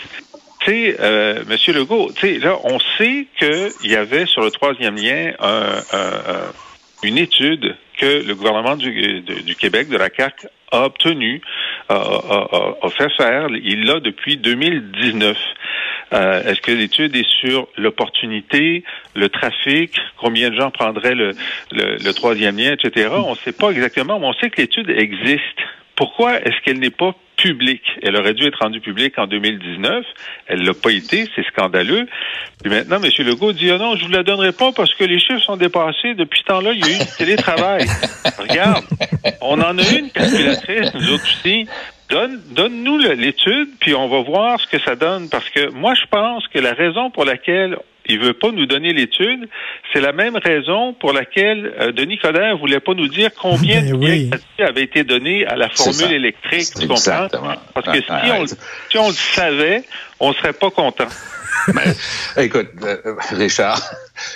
c'est 0.65 0.97
euh, 1.01 1.43
Monsieur 1.49 1.73
Legault. 1.73 2.11
Tu 2.17 2.21
sais, 2.35 2.39
là, 2.39 2.57
on 2.65 2.79
sait 2.99 3.27
qu'il 3.39 3.91
y 3.91 3.97
avait 3.97 4.27
sur 4.27 4.43
le 4.43 4.51
troisième 4.51 4.97
lien 4.97 5.33
un- 5.41 5.83
un- 5.93 6.33
un- 6.35 6.53
une 7.05 7.17
étude 7.19 7.77
que 7.99 8.27
le 8.27 8.35
gouvernement 8.35 8.77
du, 8.77 9.21
de- 9.23 9.41
du 9.41 9.55
Québec, 9.57 9.89
de 9.89 9.97
la 9.97 10.11
CAC, 10.11 10.47
a 10.73 10.85
obtenue, 10.85 11.41
a, 11.89 11.95
a- 11.95 12.49
a- 12.53 12.87
a 12.87 12.91
fait 12.91 13.11
faire. 13.17 13.49
Il 13.63 13.85
l'a 13.87 14.01
depuis 14.01 14.37
2019. 14.37 15.37
Euh, 16.13 16.43
Est-ce 16.45 16.61
que 16.61 16.73
l'étude 16.73 17.15
est 17.17 17.29
sur 17.41 17.69
l'opportunité, 17.77 18.83
le 19.15 19.29
trafic, 19.29 19.95
combien 20.17 20.51
de 20.51 20.57
gens 20.57 20.71
prendraient 20.71 21.15
le, 21.15 21.33
le, 21.73 21.97
le 21.97 22.13
troisième 22.13 22.57
lien, 22.57 22.73
etc. 22.73 23.09
On 23.13 23.33
ne 23.33 23.37
sait 23.37 23.53
pas 23.53 23.71
exactement, 23.71 24.19
mais 24.19 24.27
on 24.27 24.33
sait 24.35 24.51
que 24.51 24.61
l'étude 24.61 24.91
existe. 24.91 25.43
Pourquoi 25.97 26.41
est-ce 26.41 26.55
qu'elle 26.65 26.79
n'est 26.79 26.91
pas 26.91 27.13
publique? 27.37 27.83
Elle 28.03 28.17
aurait 28.17 28.35
dû 28.35 28.47
être 28.47 28.61
rendue 28.61 28.81
publique 28.81 29.19
en 29.19 29.27
2019. 29.27 30.05
Elle 30.47 30.63
l'a 30.63 30.73
pas 30.75 30.91
été. 30.93 31.29
C'est 31.35 31.45
scandaleux. 31.49 32.07
Puis 32.63 32.71
maintenant, 32.71 33.03
M. 33.03 33.11
Legault 33.27 33.53
dit, 33.53 33.71
oh 33.73 33.79
non, 33.79 33.97
je 33.97 34.05
vous 34.05 34.13
la 34.13 34.23
donnerai 34.23 34.53
pas 34.53 34.71
parce 34.73 34.95
que 34.95 35.03
les 35.05 35.19
chiffres 35.19 35.43
sont 35.43 35.57
dépassés. 35.57 36.15
Depuis 36.15 36.39
ce 36.41 36.45
temps-là, 36.45 36.71
il 36.73 36.81
y 36.81 36.85
a 36.85 36.95
eu 36.95 36.99
du 36.99 37.17
télétravail. 37.19 37.85
Regarde, 38.39 38.85
on 39.41 39.61
en 39.61 39.77
a 39.77 39.83
une 39.99 40.11
calculatrice, 40.11 40.95
nous 40.95 41.13
autres 41.15 41.25
aussi. 41.25 41.67
Donne, 42.09 42.41
donne-nous 42.53 42.99
l'étude, 42.99 43.69
puis 43.81 43.95
on 43.95 44.09
va 44.09 44.23
voir 44.23 44.59
ce 44.61 44.67
que 44.67 44.79
ça 44.83 44.97
donne. 44.97 45.29
Parce 45.29 45.49
que 45.51 45.71
moi, 45.71 45.95
je 45.95 46.07
pense 46.11 46.47
que 46.49 46.59
la 46.59 46.73
raison 46.73 47.11
pour 47.11 47.25
laquelle 47.25 47.77
il 48.09 48.19
veut 48.19 48.33
pas 48.33 48.51
nous 48.51 48.67
donner 48.67 48.93
l'étude, 48.95 49.49
c'est 49.93 50.01
la 50.01 50.13
même 50.13 50.37
raison 50.37 50.95
pour 50.95 51.13
laquelle 51.13 51.75
euh, 51.79 51.93
Denis 51.93 52.19
Coderre 52.19 52.57
voulait 52.57 52.81
pas 52.81 52.95
nous 52.95 53.09
dire 53.09 53.31
combien 53.39 53.83
Ben 53.83 53.91
de 53.91 53.95
oui. 53.95 54.31
avait 54.59 54.85
été 54.85 55.05
donné 55.05 55.47
à 55.47 55.57
la 55.57 55.69
formule 55.69 56.13
électrique, 56.13 56.69
tu 56.75 56.89
comprends? 56.89 56.95
Exactement. 56.95 57.55
Parce 57.75 57.87
que 57.87 58.03
Ah, 58.09 58.23
si 58.25 58.31
ah, 58.31 58.37
on, 58.41 58.47
si 58.47 58.99
on 58.99 59.09
le 59.09 59.15
savait, 59.15 59.83
on 60.21 60.33
serait 60.33 60.55
pas 60.55 60.71
content. 60.71 61.09
Mais, 61.75 62.45
écoute, 62.45 62.69
euh, 62.83 63.17
Richard, 63.33 63.79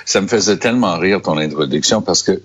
ça 0.04 0.20
me 0.20 0.28
faisait 0.28 0.56
tellement 0.56 0.98
rire 0.98 1.22
ton 1.22 1.38
introduction 1.38 2.02
parce 2.02 2.22
que 2.22 2.42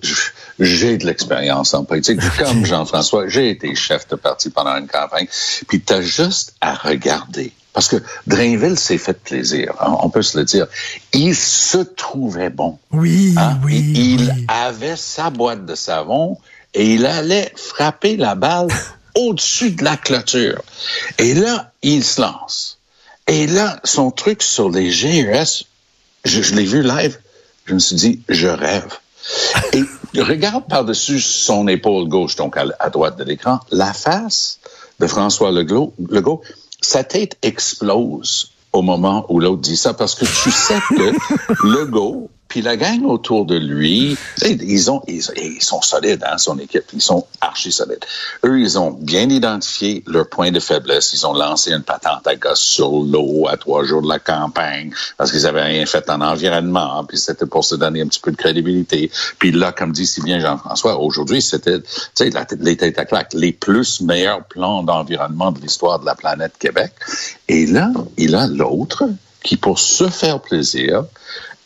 j'ai 0.60 0.98
de 0.98 1.06
l'expérience 1.06 1.74
en 1.74 1.84
politique. 1.84 2.20
Comme 2.38 2.66
Jean-François, 2.66 3.28
j'ai 3.28 3.50
été 3.50 3.76
chef 3.76 4.08
de 4.08 4.16
parti 4.16 4.50
pendant 4.50 4.76
une 4.78 4.88
campagne. 4.88 5.28
Puis 5.68 5.82
tu 5.82 5.94
as 5.94 6.02
juste 6.02 6.54
à 6.62 6.74
regarder. 6.74 7.52
Parce 7.74 7.90
que 7.90 7.98
Drainville 8.26 8.80
s'est 8.80 8.98
fait 8.98 9.14
plaisir, 9.22 9.76
hein, 9.80 9.96
on 10.02 10.10
peut 10.10 10.24
se 10.24 10.36
le 10.36 10.46
dire. 10.46 10.66
Il 11.14 11.36
se 11.36 11.78
trouvait 11.78 12.50
bon. 12.50 12.80
Oui, 12.92 13.36
hein? 13.38 13.60
oui. 13.64 13.94
Il 13.96 14.22
oui. 14.22 14.46
avait 14.48 14.96
sa 14.96 15.30
boîte 15.30 15.64
de 15.64 15.76
savon 15.76 16.40
et 16.74 16.96
il 16.96 17.06
allait 17.06 17.52
frapper 17.56 18.18
la 18.18 18.34
balle 18.34 18.70
au-dessus 19.16 19.72
de 19.72 19.84
la 19.84 19.96
clôture. 19.96 20.64
Et 21.20 21.36
là, 21.36 21.72
il 21.84 22.04
se 22.04 22.20
lance. 22.20 22.80
Et 23.28 23.46
là, 23.46 23.80
son 23.84 24.10
truc 24.10 24.42
sur 24.42 24.70
les 24.70 24.90
GES, 24.90 25.66
je, 26.26 26.42
je 26.42 26.56
l'ai 26.56 26.66
vu 26.66 26.82
live, 26.82 27.20
je 27.68 27.74
me 27.74 27.80
suis 27.80 27.96
dit, 27.96 28.22
je 28.30 28.48
rêve. 28.48 28.98
Et 29.74 29.84
regarde 30.22 30.68
par-dessus 30.68 31.20
son 31.20 31.68
épaule 31.68 32.08
gauche, 32.08 32.36
donc 32.36 32.58
à, 32.58 32.66
à 32.80 32.90
droite 32.90 33.18
de 33.18 33.24
l'écran, 33.24 33.60
la 33.72 33.94
face 33.94 34.60
de 35.00 35.08
François 35.08 35.52
Legault, 35.52 35.94
Legault, 36.10 36.42
sa 36.82 37.04
tête 37.04 37.38
explose 37.42 38.52
au 38.72 38.82
moment 38.82 39.26
où 39.30 39.40
l'autre 39.40 39.62
dit 39.62 39.78
ça, 39.78 39.94
parce 39.94 40.16
que 40.16 40.26
tu 40.26 40.52
sais 40.52 40.80
que 40.90 41.14
Legault, 41.68 42.30
puis 42.48 42.62
la 42.62 42.78
gang 42.78 43.04
autour 43.06 43.46
de 43.46 43.58
lui, 43.58 44.18
ils, 44.46 44.92
ont, 44.92 45.02
ils, 45.08 45.22
sont 45.62 45.82
solides, 45.82 46.24
hein, 46.26 46.38
son 46.38 46.58
équipe. 46.60 46.86
Ils 46.94 47.02
sont 47.02 47.26
archi 47.42 47.72
solides. 47.72 48.06
Eux, 48.46 48.60
ils 48.60 48.80
ont 48.80 48.92
bien 48.92 49.30
identifié 49.30 50.04
leurs 50.08 50.30
points 50.30 50.52
de 50.52 50.60
faiblesse. 50.60 51.12
Ils 51.14 51.28
ont 51.28 51.34
lancé 51.34 51.72
une 51.72 51.84
patente 51.84 52.26
à 52.26 52.36
gosse 52.36 52.62
sur 52.62 52.90
l'eau 52.90 53.48
à 53.50 53.58
trois 53.58 53.84
jours 53.84 54.02
de 54.02 54.08
la 54.08 54.20
campagne 54.20 54.92
parce 55.18 55.32
qu'ils 55.32 55.46
avaient 55.46 55.64
rien 55.64 55.86
fait 55.86 56.10
en 56.10 56.22
environnement. 56.22 57.04
Puis 57.04 57.18
c'était 57.18 57.46
pour 57.46 57.66
se 57.66 57.76
donner 57.76 58.02
un 58.02 58.08
petit 58.08 58.22
peu 58.22 58.32
de 58.32 58.38
crédibilité. 58.38 59.12
Puis 59.40 59.52
là, 59.52 59.74
comme 59.74 59.92
dit 59.92 60.08
si 60.08 60.22
bien 60.22 60.40
Jean-François, 60.40 61.00
aujourd'hui, 61.00 61.42
c'était, 61.42 61.80
les 62.60 62.78
têtes 62.78 62.98
à 62.98 63.06
claque, 63.06 63.34
les 63.34 63.52
plus 63.52 64.02
meilleurs 64.02 64.46
plans 64.46 64.84
d'environnement 64.84 65.52
de 65.52 65.60
l'histoire 65.60 66.00
de 66.00 66.06
la 66.06 66.16
planète 66.16 66.54
Québec. 66.58 66.94
Et 67.50 67.66
là, 67.66 67.92
il 68.18 68.36
a 68.36 68.48
l'autre 68.48 69.04
qui, 69.44 69.58
pour 69.58 69.80
se 69.80 70.10
faire 70.10 70.42
plaisir, 70.42 71.06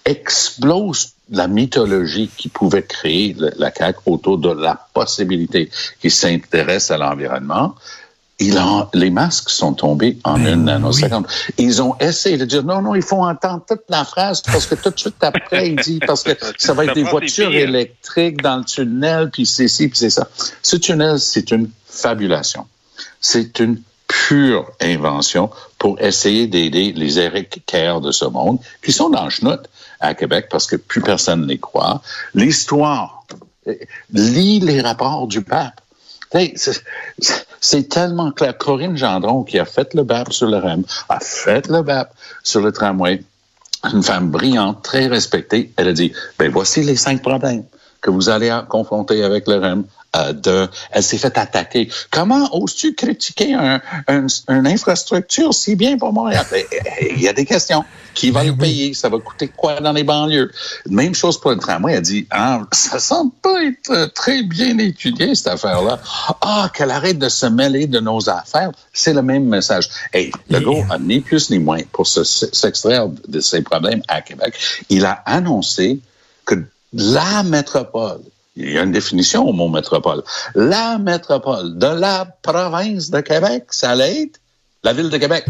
explose 0.05 1.13
la 1.29 1.47
mythologie 1.47 2.29
qui 2.37 2.49
pouvait 2.49 2.83
créer 2.83 3.35
le- 3.37 3.51
la 3.57 3.71
CAQ 3.73 3.99
autour 4.05 4.37
de 4.37 4.51
la 4.51 4.75
possibilité 4.93 5.69
qu'il 6.01 6.11
s'intéresse 6.11 6.91
à 6.91 6.97
l'environnement. 6.97 7.75
Il 8.39 8.57
en- 8.57 8.89
les 8.93 9.11
masques 9.11 9.51
sont 9.51 9.73
tombés 9.73 10.17
en 10.23 10.39
Ben 10.39 10.55
une 10.55 10.63
nanoseconde. 10.65 11.27
Ils 11.59 11.81
ont 11.81 11.95
essayé 11.99 12.37
de 12.37 12.45
dire 12.45 12.63
non, 12.63 12.81
non, 12.81 12.95
il 12.95 13.03
faut 13.03 13.23
entendre 13.23 13.63
toute 13.67 13.83
la 13.87 14.03
phrase 14.03 14.41
parce 14.41 14.65
que 14.65 14.73
tout 14.75 14.89
de 14.89 14.99
suite 14.99 15.23
après, 15.23 15.69
il 15.69 15.75
dit 15.75 15.99
parce 16.05 16.23
que 16.23 16.31
ça 16.57 16.73
va 16.73 16.85
être 16.85 16.89
Ça 16.89 16.95
des 16.95 17.03
voitures 17.03 17.53
électriques 17.53 18.41
dans 18.41 18.57
le 18.57 18.65
tunnel, 18.65 19.29
puis 19.31 19.45
c'est 19.45 19.67
ci, 19.67 19.87
puis 19.89 19.97
c'est 19.97 20.09
ça. 20.09 20.27
Ce 20.63 20.75
tunnel, 20.75 21.19
c'est 21.19 21.51
une 21.51 21.69
fabulation. 21.87 22.65
C'est 23.21 23.59
une 23.59 23.79
pure 24.07 24.65
invention 24.81 25.51
pour 25.77 26.01
essayer 26.01 26.47
d'aider 26.47 26.93
les 26.93 27.19
Eric 27.19 27.63
Kerr 27.65 28.01
de 28.01 28.11
ce 28.11 28.25
monde, 28.25 28.57
qui 28.83 28.91
sont 28.91 29.09
dans 29.09 29.23
le 29.25 29.29
chenoute 29.29 29.69
à 30.01 30.13
Québec 30.13 30.47
parce 30.49 30.67
que 30.67 30.75
plus 30.75 31.01
personne 31.01 31.41
ne 31.41 31.45
les 31.47 31.59
croit. 31.59 32.01
L'histoire, 32.33 33.23
euh, 33.67 33.75
lis 34.11 34.59
les 34.59 34.81
rapports 34.81 35.27
du 35.27 35.41
pape. 35.41 35.79
C'est- 37.59 37.89
tellement 37.89 38.31
clair. 38.31 38.57
Corinne 38.57 38.95
Gendron, 38.97 39.43
qui 39.43 39.59
a 39.59 39.65
fait 39.65 39.93
le 39.93 40.03
BAP 40.03 40.31
sur 40.31 40.47
le 40.47 40.57
REM, 40.57 40.83
a 41.09 41.19
fait 41.19 41.67
le 41.67 41.81
BAP 41.81 42.13
sur 42.41 42.61
le 42.61 42.71
tramway, 42.71 43.21
une 43.83 44.01
femme 44.01 44.29
brillante, 44.29 44.81
très 44.81 45.07
respectée, 45.07 45.71
elle 45.75 45.89
a 45.89 45.93
dit, 45.93 46.13
ben 46.39 46.49
voici 46.49 46.83
les 46.83 46.95
cinq 46.95 47.21
problèmes 47.21 47.65
que 47.99 48.09
vous 48.09 48.29
allez 48.29 48.57
confronter 48.69 49.23
avec 49.23 49.47
le 49.47 49.57
REM. 49.57 49.83
Euh, 50.13 50.33
de, 50.33 50.67
elle 50.91 51.03
s'est 51.03 51.17
fait 51.17 51.37
attaquer. 51.37 51.89
Comment 52.11 52.49
oses-tu 52.53 52.95
critiquer 52.95 53.53
un, 53.53 53.81
un- 54.09 54.27
une 54.49 54.67
infrastructure 54.67 55.53
si 55.53 55.75
bien 55.77 55.97
pour 55.97 56.11
moi? 56.11 56.31
Ben, 56.51 56.65
Il 57.15 57.21
y 57.21 57.29
a 57.29 57.33
des 57.33 57.45
questions. 57.45 57.85
Qui 58.13 58.29
va 58.29 58.43
le 58.43 58.53
payer? 58.53 58.93
Ça 58.93 59.07
va 59.07 59.19
coûter 59.19 59.47
quoi 59.47 59.79
dans 59.79 59.93
les 59.93 60.03
banlieues? 60.03 60.51
Même 60.89 61.15
chose 61.15 61.39
pour 61.39 61.51
le 61.51 61.57
tramway. 61.57 61.93
Elle 61.93 62.01
dit, 62.01 62.27
ah, 62.29 62.59
ça 62.73 62.99
semble 62.99 63.31
pas 63.41 63.63
être 63.63 63.89
euh, 63.91 64.07
très 64.07 64.43
bien 64.43 64.77
étudié, 64.79 65.33
cette 65.33 65.47
affaire-là. 65.47 65.97
Ah, 66.41 66.69
qu'elle 66.75 66.91
arrête 66.91 67.17
de 67.17 67.29
se 67.29 67.45
mêler 67.45 67.87
de 67.87 68.01
nos 68.01 68.29
affaires. 68.29 68.71
C'est 68.91 69.13
le 69.13 69.21
même 69.21 69.45
message. 69.45 69.87
Hey, 70.11 70.33
Legault 70.49 70.83
a 70.89 70.97
ni 70.99 71.21
plus 71.21 71.49
ni 71.51 71.57
moins 71.59 71.79
pour 71.93 72.05
se- 72.05 72.25
s'extraire 72.25 73.07
de 73.29 73.39
ses 73.39 73.61
problèmes 73.61 74.01
à 74.09 74.19
Québec. 74.21 74.55
Il 74.89 75.05
a 75.05 75.23
annoncé 75.25 76.01
que 76.43 76.55
la 76.91 77.43
métropole, 77.43 78.19
il 78.55 78.71
y 78.71 78.77
a 78.77 78.83
une 78.83 78.91
définition 78.91 79.47
au 79.47 79.53
mot 79.53 79.69
métropole, 79.69 80.23
la 80.55 80.97
métropole 80.97 81.77
de 81.77 81.87
la 81.87 82.25
province 82.41 83.09
de 83.09 83.21
Québec, 83.21 83.65
ça 83.69 83.91
allait 83.91 84.23
être 84.23 84.39
la 84.83 84.93
ville 84.93 85.09
de 85.09 85.17
Québec. 85.17 85.45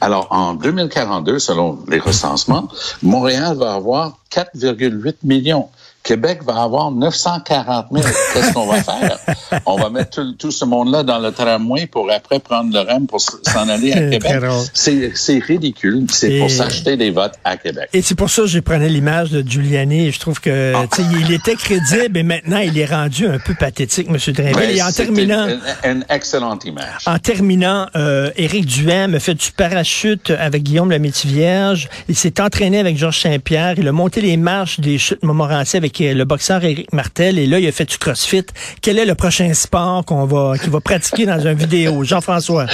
Alors, 0.00 0.28
en 0.30 0.54
2042, 0.54 1.38
selon 1.38 1.78
les 1.88 1.98
recensements, 1.98 2.68
Montréal 3.02 3.56
va 3.56 3.74
avoir 3.74 4.18
4,8 4.30 5.16
millions. 5.22 5.68
Québec 6.02 6.40
va 6.44 6.62
avoir 6.62 6.90
940 6.90 7.86
000. 7.92 8.04
Qu'est-ce 8.34 8.52
qu'on 8.52 8.66
va 8.66 8.82
faire? 8.82 9.18
On 9.66 9.76
va 9.76 9.88
mettre 9.88 10.10
tout, 10.10 10.32
tout 10.32 10.50
ce 10.50 10.64
monde-là 10.64 11.02
dans 11.04 11.18
le 11.18 11.30
tramway 11.30 11.86
pour 11.86 12.10
après 12.10 12.40
prendre 12.40 12.72
le 12.72 12.80
REM 12.80 13.06
pour 13.06 13.20
s'en 13.20 13.68
aller 13.68 13.92
à 13.92 14.00
Québec. 14.10 14.36
C'est 14.74 15.38
ridicule. 15.38 16.06
C'est 16.10 16.38
pour 16.38 16.46
Et- 16.46 16.50
s'acheter 16.50 16.96
des 16.96 17.10
votes 17.10 17.34
à 17.44 17.56
Québec. 17.56 17.88
Et 17.92 18.02
c'est 18.02 18.14
pour 18.16 18.30
ça 18.30 18.42
que 18.42 18.48
je 18.48 18.58
prenais 18.60 18.88
l'image 18.88 19.30
de 19.30 19.48
Giuliani. 19.48 20.10
Je 20.10 20.18
trouve 20.18 20.40
que 20.40 20.72
Ah. 20.74 20.86
il 21.20 21.32
était 21.32 21.54
crédible 21.54 22.18
et 22.18 22.22
maintenant 22.22 22.58
il 22.58 22.76
est 22.78 22.86
rendu 22.86 23.26
un 23.26 23.38
peu 23.38 23.54
pathétique, 23.54 24.08
M. 24.08 24.16
Drainville. 24.34 24.54
Ben, 24.56 24.76
et 24.76 24.82
en 24.82 24.90
terminant, 24.90 25.46
Une, 25.84 25.90
une 25.90 26.04
excellente 26.08 26.64
image. 26.64 27.02
en 27.06 27.18
terminant, 27.18 27.86
euh, 27.96 28.30
Éric 28.36 28.66
Duhem 28.66 29.14
a 29.14 29.20
fait 29.20 29.34
du 29.34 29.52
parachute 29.52 30.30
avec 30.30 30.62
Guillaume 30.64 30.90
la 30.90 30.98
Vierge. 30.98 31.88
Il 32.08 32.16
s'est 32.16 32.40
entraîné 32.40 32.78
avec 32.80 32.96
Georges 32.96 33.20
Saint-Pierre. 33.20 33.74
Il 33.78 33.86
a 33.86 33.92
monté 33.92 34.20
les 34.20 34.36
marches 34.36 34.80
des 34.80 34.98
chutes 34.98 35.22
Montmorency 35.22 35.76
avec 35.76 35.91
euh, 36.00 36.14
le 36.14 36.24
boxeur 36.24 36.64
Éric 36.64 36.92
Martel. 36.92 37.38
Et 37.38 37.46
là, 37.46 37.58
il 37.58 37.66
a 37.66 37.72
fait 37.72 37.84
du 37.84 37.98
crossfit. 37.98 38.44
Quel 38.80 38.98
est 38.98 39.04
le 39.04 39.14
prochain 39.14 39.52
sport 39.54 40.04
qu'on 40.04 40.24
va, 40.26 40.56
qu'il 40.58 40.70
va 40.70 40.80
pratiquer 40.80 41.26
dans 41.26 41.40
une 41.40 41.54
vidéo? 41.54 42.04
Jean-François? 42.04 42.66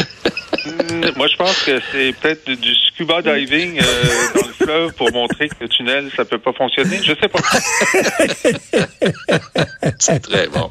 Mm, 0.66 1.10
Moi, 1.16 1.28
je 1.28 1.36
pense 1.36 1.62
que 1.62 1.80
c'est 1.92 2.12
peut-être 2.20 2.50
du- 2.50 2.74
scuba 2.94 3.22
diving 3.22 3.78
euh, 3.78 3.82
dans 4.34 4.46
le 4.46 4.52
fleuve 4.52 4.92
pour 4.94 5.12
montrer 5.12 5.48
que 5.48 5.54
le 5.60 5.68
tunnel, 5.68 6.10
ça 6.16 6.24
peut 6.24 6.38
pas 6.38 6.52
fonctionner. 6.52 7.00
Je 7.02 7.12
sais 7.14 7.28
pas. 7.28 7.38
C'est 9.98 10.20
très 10.20 10.46
bon. 10.48 10.70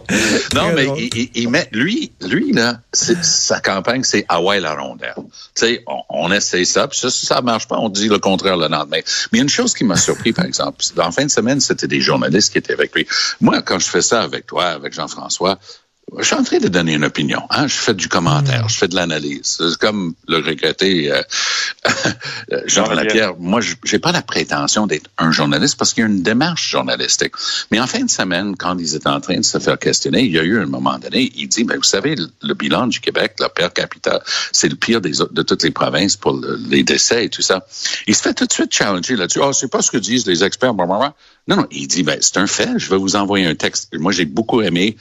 Non, 0.53 0.71
Très 0.71 0.73
mais 0.73 0.87
il, 1.35 1.49
met, 1.49 1.67
lui, 1.71 2.11
lui, 2.21 2.51
là, 2.53 2.79
sa 2.93 3.59
campagne, 3.59 4.03
c'est 4.03 4.25
Hawaii 4.29 4.61
la 4.61 4.73
rondelle. 4.75 5.13
Tu 5.17 5.23
sais, 5.55 5.83
on, 5.87 6.01
on 6.09 6.31
essaie 6.31 6.65
ça, 6.65 6.87
puis 6.87 6.97
ça, 6.99 7.09
si 7.09 7.25
ça 7.25 7.41
marche 7.41 7.67
pas, 7.67 7.77
on 7.77 7.89
dit 7.89 8.07
le 8.09 8.19
contraire 8.19 8.57
le 8.57 8.67
lendemain. 8.67 8.97
Mais 8.97 9.03
il 9.33 9.37
y 9.37 9.39
a 9.39 9.43
une 9.43 9.49
chose 9.49 9.73
qui 9.73 9.83
m'a 9.83 9.95
surpris, 9.97 10.33
par 10.33 10.45
exemple. 10.45 10.77
En 10.97 11.11
fin 11.11 11.25
de 11.25 11.31
semaine, 11.31 11.59
c'était 11.59 11.87
des 11.87 12.01
journalistes 12.01 12.36
qui 12.39 12.57
étaient 12.57 12.73
avec 12.73 12.93
lui. 12.95 13.07
Moi, 13.41 13.61
quand 13.61 13.79
je 13.79 13.89
fais 13.89 14.01
ça 14.01 14.21
avec 14.21 14.45
toi, 14.45 14.65
avec 14.65 14.93
Jean-François, 14.93 15.59
je 16.19 16.23
suis 16.23 16.35
en 16.35 16.43
train 16.43 16.57
de 16.59 16.67
donner 16.69 16.93
une 16.93 17.03
opinion. 17.05 17.41
Hein? 17.49 17.67
Je 17.67 17.75
fais 17.75 17.93
du 17.93 18.07
commentaire, 18.07 18.69
je 18.69 18.77
fais 18.77 18.87
de 18.87 18.95
l'analyse. 18.95 19.57
C'est 19.59 19.77
comme 19.77 20.13
le 20.27 20.37
regretté 20.37 21.11
euh, 21.11 21.21
Jean 22.65 22.89
Lapierre. 22.93 23.33
Moi, 23.39 23.61
je- 23.61 23.75
j'ai 23.83 23.99
pas 23.99 24.11
la 24.11 24.21
prétention 24.21 24.87
d'être 24.87 25.09
un 25.17 25.31
journaliste 25.31 25.77
parce 25.77 25.93
qu'il 25.93 26.01
y 26.01 26.05
a 26.05 26.09
une 26.09 26.23
démarche 26.23 26.69
journalistique. 26.69 27.33
Mais 27.71 27.79
en 27.79 27.87
fin 27.87 27.99
de 28.03 28.09
semaine, 28.09 28.55
quand 28.55 28.77
ils 28.79 28.95
étaient 28.95 29.09
en 29.09 29.19
train 29.19 29.37
de 29.37 29.43
se 29.45 29.59
faire 29.59 29.77
questionner, 29.77 30.21
il 30.23 30.31
y 30.31 30.39
a 30.39 30.43
eu 30.43 30.59
un 30.61 30.65
moment 30.65 30.97
donné, 30.97 31.31
il 31.35 31.47
dit, 31.49 31.63
ben, 31.65 31.75
vous 31.77 31.83
savez, 31.83 32.15
le, 32.15 32.27
le 32.41 32.53
bilan 32.53 32.87
du 32.87 32.99
Québec, 32.99 33.35
le 33.39 33.47
per 33.49 33.67
capita, 33.75 34.21
c'est 34.51 34.69
le 34.69 34.75
pire 34.75 35.01
des, 35.01 35.11
de 35.31 35.41
toutes 35.41 35.63
les 35.63 35.71
provinces 35.71 36.15
pour 36.15 36.33
le- 36.33 36.57
les 36.69 36.83
décès 36.83 37.25
et 37.25 37.29
tout 37.29 37.41
ça. 37.41 37.65
Il 38.07 38.15
se 38.15 38.21
fait 38.21 38.33
tout 38.33 38.45
de 38.45 38.53
suite 38.53 38.73
challenger 38.73 39.15
là-dessus. 39.17 39.41
Ah, 39.43 39.51
c'est 39.53 39.69
pas 39.71 39.81
ce 39.81 39.91
que 39.91 39.97
disent 39.97 40.25
les 40.25 40.43
experts. 40.43 40.73
blablabla. 40.73 41.13
Non, 41.49 41.57
non, 41.57 41.67
il 41.71 41.87
dit, 41.87 42.03
ben, 42.03 42.17
c'est 42.21 42.37
un 42.37 42.47
fait. 42.47 42.69
Je 42.77 42.89
vais 42.89 42.97
vous 42.97 43.15
envoyer 43.17 43.45
un 43.45 43.55
texte. 43.55 43.89
Moi, 43.97 44.11
j'ai 44.13 44.25
beaucoup 44.25 44.61
aimé 44.61 44.97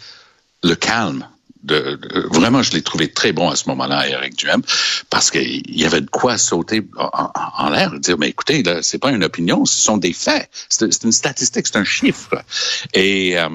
le 0.67 0.75
calme 0.75 1.27
de, 1.63 1.99
vraiment, 2.31 2.63
je 2.63 2.71
l'ai 2.73 2.83
trouvé 2.83 3.11
très 3.11 3.33
bon 3.33 3.51
à 3.51 3.57
ce 3.57 3.69
moment-là, 3.71 4.09
Eric 4.09 4.37
Duhem, 4.37 4.63
parce 5.11 5.31
qu'il 5.31 5.77
y 5.77 5.85
avait 5.85 6.01
de 6.01 6.09
quoi 6.09 6.39
sauter 6.39 6.83
en, 6.97 7.71
l'air 7.71 7.95
et 7.95 7.99
dire, 7.99 8.17
mais 8.19 8.29
écoutez, 8.29 8.63
là, 8.63 8.83
c'est 8.83 8.99
pas 8.99 9.11
une 9.11 9.25
opinion, 9.25 9.65
ce 9.65 9.79
sont 9.79 9.97
des 9.97 10.13
faits. 10.13 10.49
C'est 10.69 11.03
une 11.03 11.13
statistique, 11.13 11.67
c'est 11.67 11.77
un 11.77 11.85
chiffre. 11.85 12.41
Et 12.95 13.37
euh, 13.37 13.49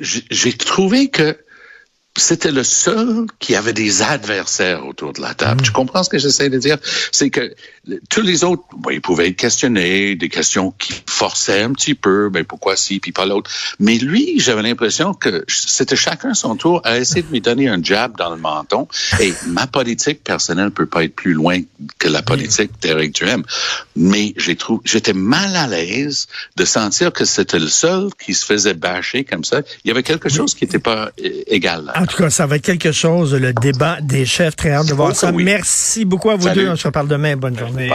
j'ai 0.00 0.52
trouvé 0.54 1.10
que 1.10 1.36
c'était 2.16 2.52
le 2.52 2.62
seul 2.62 3.26
qui 3.40 3.56
avait 3.56 3.72
des 3.72 4.02
adversaires 4.02 4.86
autour 4.86 5.12
de 5.12 5.20
la 5.20 5.34
table. 5.34 5.62
Tu 5.62 5.70
mm. 5.70 5.74
comprends 5.74 6.02
ce 6.02 6.10
que 6.10 6.18
j'essaie 6.18 6.48
de 6.48 6.58
dire? 6.58 6.78
C'est 7.10 7.30
que 7.30 7.54
tous 8.08 8.22
les 8.22 8.44
autres, 8.44 8.62
bon, 8.76 8.90
ils 8.90 9.00
pouvaient 9.00 9.28
être 9.28 9.36
questionnés, 9.36 10.14
des 10.14 10.28
questions 10.28 10.70
qui 10.70 10.94
forçaient 11.06 11.62
un 11.62 11.72
petit 11.72 11.94
peu, 11.94 12.28
ben 12.28 12.44
pourquoi 12.44 12.76
si, 12.76 13.00
puis 13.00 13.12
pas 13.12 13.26
l'autre. 13.26 13.50
Mais 13.80 13.98
lui, 13.98 14.38
j'avais 14.38 14.62
l'impression 14.62 15.12
que 15.12 15.44
c'était 15.48 15.96
chacun 15.96 16.34
son 16.34 16.56
tour 16.56 16.80
à 16.84 16.98
essayer 16.98 17.22
de 17.22 17.30
lui 17.30 17.40
donner 17.40 17.68
un 17.68 17.82
jab 17.82 18.16
dans 18.16 18.30
le 18.30 18.40
menton. 18.40 18.86
Et 19.20 19.34
ma 19.46 19.66
politique 19.66 20.22
personnelle 20.22 20.70
peut 20.70 20.86
pas 20.86 21.04
être 21.04 21.14
plus 21.14 21.32
loin 21.32 21.60
que 21.98 22.08
la 22.08 22.22
politique 22.22 22.70
d'Éric 22.80 23.14
Duhem. 23.14 23.42
Mais 23.96 24.34
j'ai 24.36 24.56
trouvé, 24.56 24.80
j'étais 24.84 25.12
mal 25.12 25.56
à 25.56 25.66
l'aise 25.66 26.28
de 26.56 26.64
sentir 26.64 27.12
que 27.12 27.24
c'était 27.24 27.58
le 27.58 27.68
seul 27.68 28.10
qui 28.24 28.34
se 28.34 28.44
faisait 28.44 28.74
bâcher 28.74 29.24
comme 29.24 29.44
ça. 29.44 29.62
Il 29.84 29.88
y 29.88 29.90
avait 29.90 30.02
quelque 30.02 30.28
chose 30.28 30.54
qui 30.54 30.64
n'était 30.64 30.78
pas 30.78 31.10
égal. 31.46 31.84
Là. 31.86 32.03
En 32.04 32.06
tout 32.06 32.18
cas, 32.18 32.28
ça 32.28 32.46
va 32.46 32.56
être 32.56 32.66
quelque 32.66 32.92
chose, 32.92 33.34
le 33.34 33.54
débat 33.54 33.96
des 34.02 34.26
chefs. 34.26 34.56
Très 34.56 34.72
hâte 34.72 34.88
de 34.88 34.92
voir 34.92 35.16
ça. 35.16 35.32
Merci 35.32 36.04
beaucoup 36.04 36.28
à 36.28 36.36
vous 36.36 36.50
deux. 36.50 36.68
On 36.68 36.76
se 36.76 36.86
reparle 36.86 37.08
demain. 37.08 37.34
Bonne 37.34 37.58
journée. 37.58 37.82